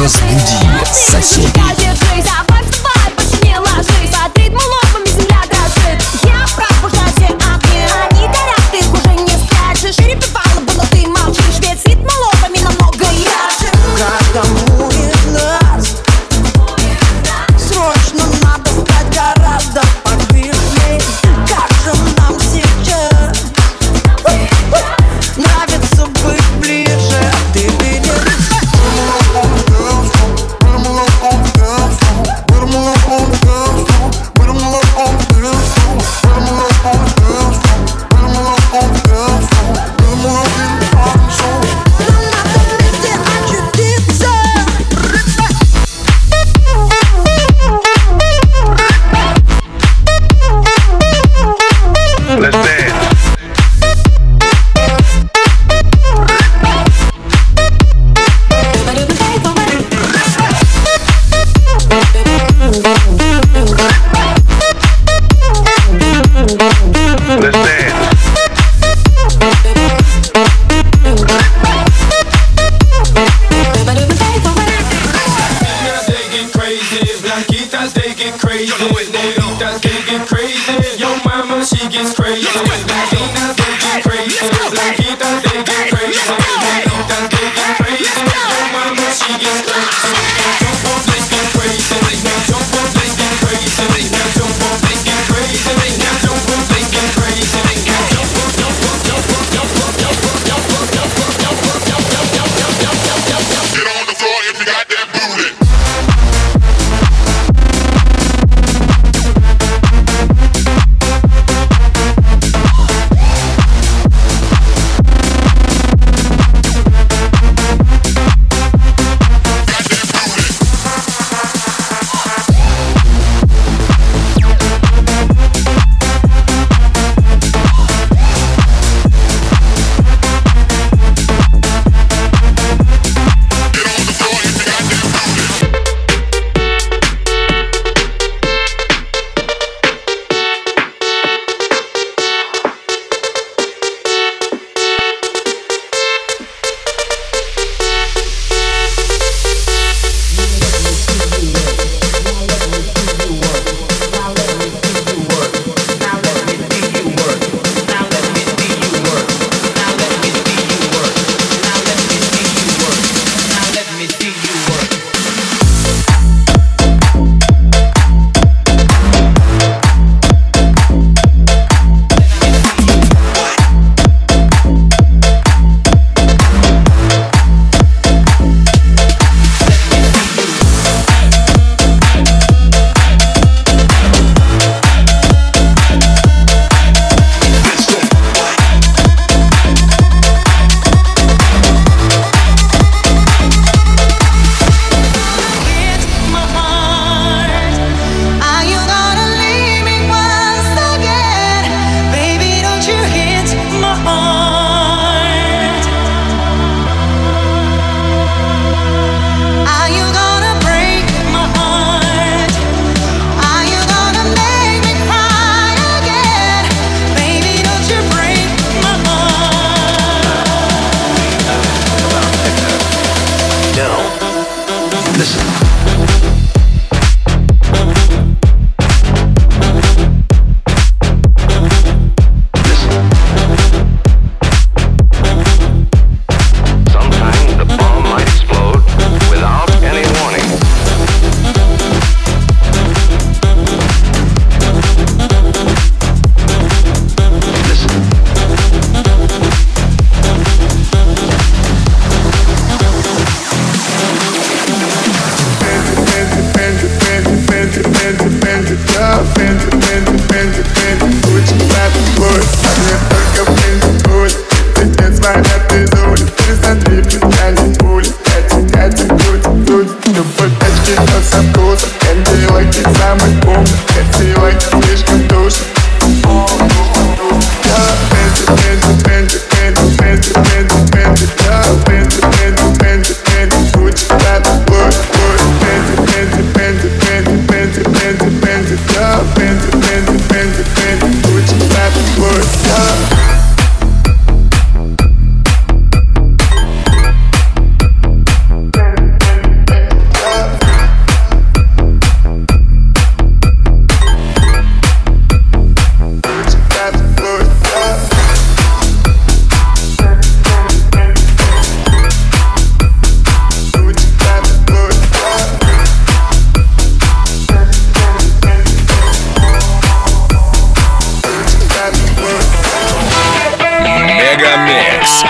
[0.00, 0.16] Ross
[1.52, 1.89] Goodyear,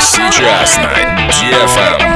[0.00, 2.15] сейчас на DFM.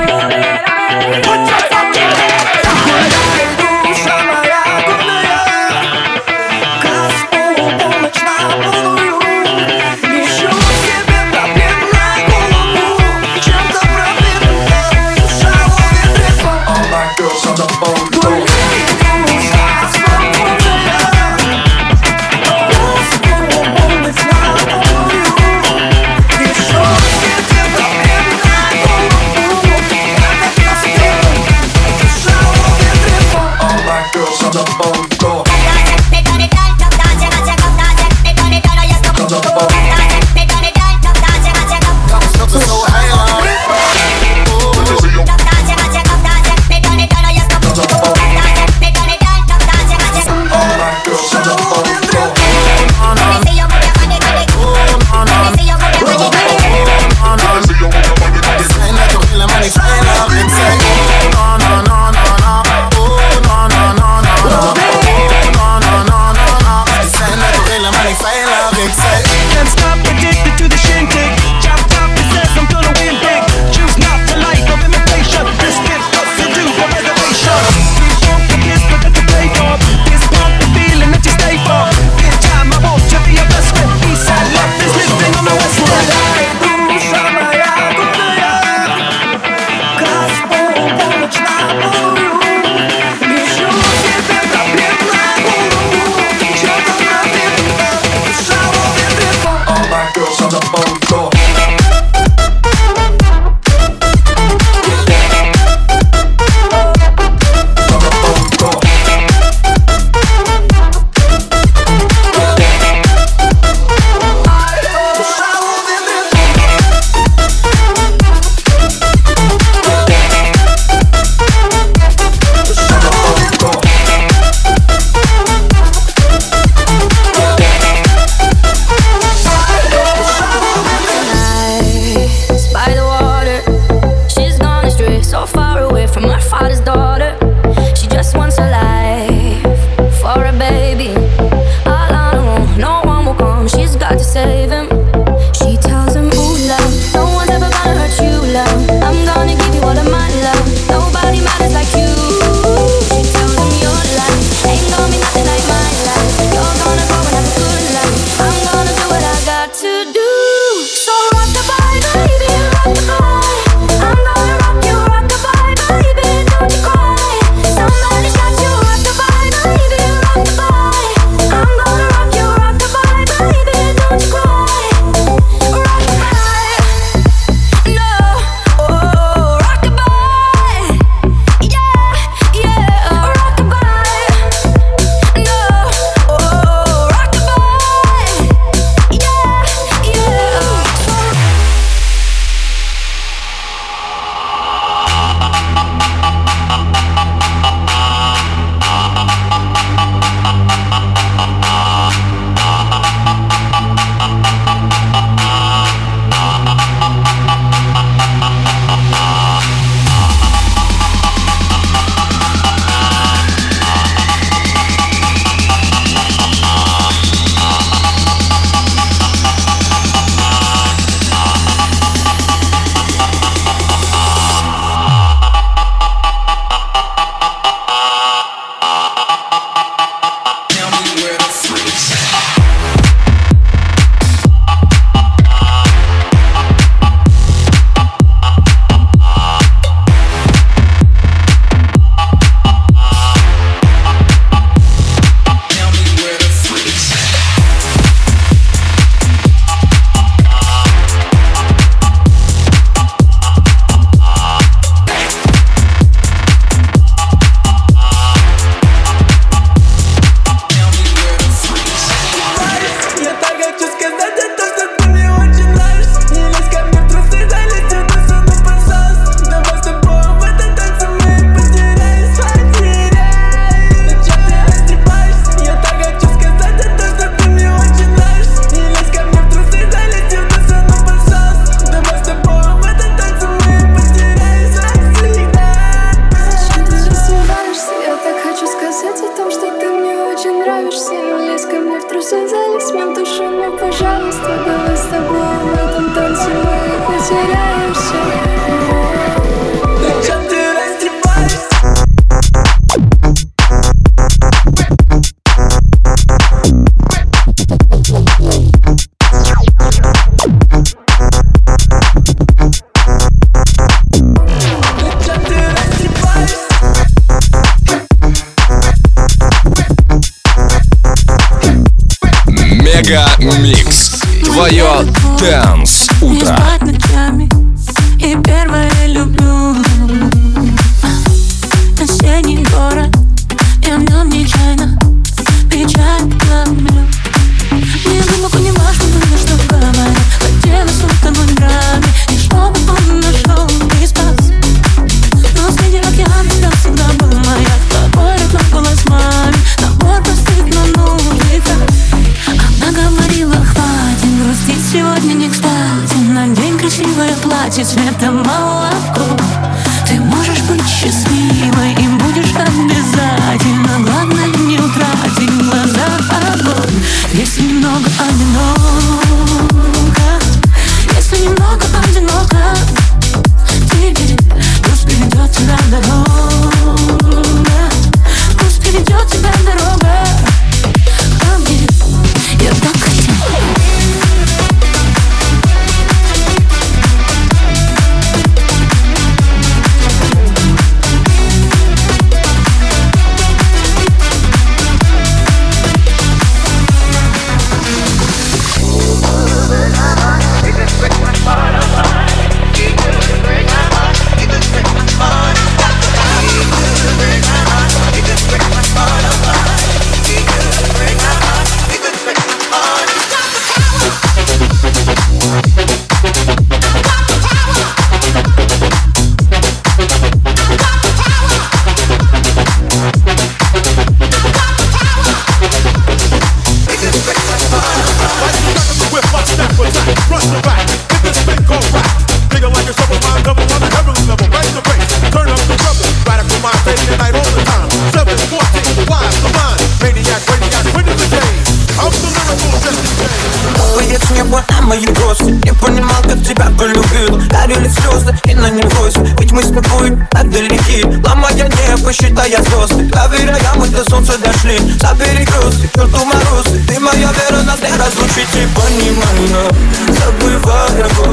[455.81, 458.67] Se eu mă rus, te mai avea răna, na terra do și ți-i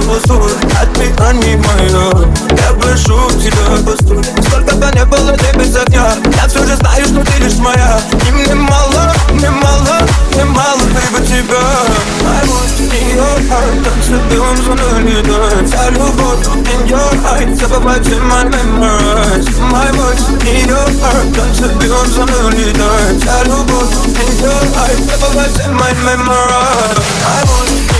[0.08, 6.14] забывая голос твой Отменяю, я прошу тебя, постой Сколько бы не было тебе без огня.
[6.36, 8.00] Я все же знаю, что ты лишь моя.
[8.28, 10.00] И мне мало, мне мало,
[10.34, 11.58] мне мало, baby, тебя.
[12.26, 12.68] I want
[13.18, 19.90] your heart, танцы белым зоной летает Вся любовь in your eyes, забывайте my memories My
[19.92, 25.94] voice in your heart, танцы белым зоной летает Вся любовь in your eyes, забывайте my
[26.04, 27.87] memories I want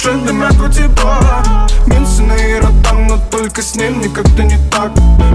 [0.00, 1.42] поршен дымят до тепла
[1.86, 4.92] Минцы и ротан, но только с ним как-то не так.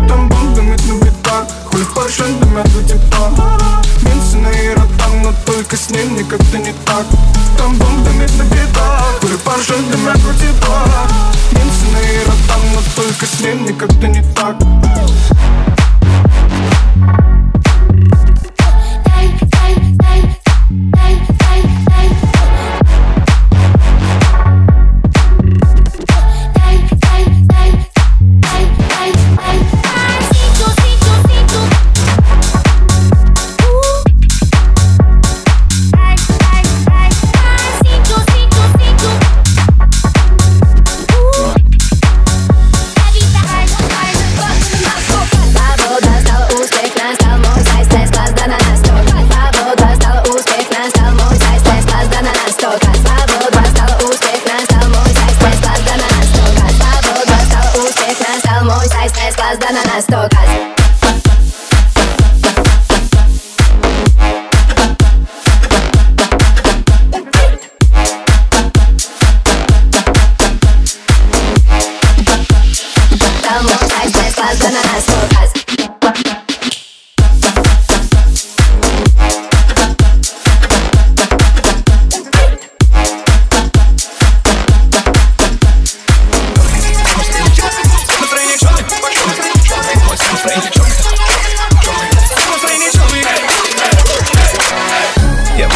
[0.08, 3.30] Там бомб дымит на битах Хули поршен дымят до тепла
[4.02, 7.06] Минцы и ротан, но только с ним как-то не так.
[7.58, 10.82] Там бомб дымит на битах Хули поршен дымят до тепла
[11.52, 14.56] Минцы и ротан, но только с ним как-то не так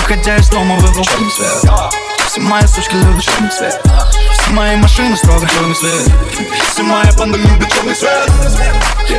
[0.10, 1.94] выходя из дома выбрал черный цвет
[2.28, 3.89] Все мои сучки любят черный цвет
[4.52, 6.12] Мои машины строго черный свет
[6.72, 8.30] Все моя банда любит черный свет.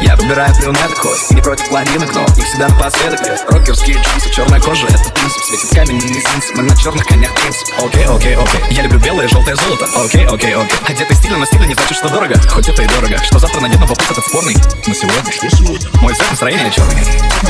[0.03, 3.21] Я выбираю брюнеток хоть Не против блондинок, но их всегда напоследок.
[3.49, 5.43] Рокерские джинсы, черная кожа, это принцип.
[5.45, 7.69] Светит камень, не синс, мы на черных конях принцип.
[7.79, 8.61] Окей, окей, окей.
[8.71, 9.87] Я люблю белое, желтое золото.
[10.05, 10.79] Окей, окей, окей.
[10.87, 12.35] Одетый стильно, но стильно не значит, что дорого.
[12.49, 14.57] Хоть это и дорого Что завтра надену, вопрос этот спорный.
[14.87, 15.89] Но сегодня, что сегодня?
[16.01, 17.05] Мой цвет настроения черный.
[17.05, 17.45] Цвет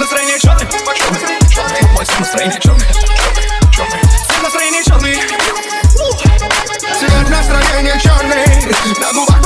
[0.00, 0.66] настроения черный.
[1.94, 2.86] Мой цвет настроения черный.
[2.88, 3.30] Настроения
[3.72, 4.00] черный.
[4.26, 5.45] Цвет настроения черный
[7.76, 9.45] На губах помада